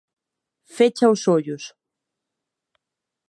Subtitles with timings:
[0.77, 1.63] Fecha os ollos;